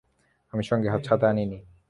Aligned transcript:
আমি 0.53 0.63
সঙ্গে 0.63 0.87
ছাতা 1.03 1.27
আনি 1.29 1.43
নি। 1.45 1.59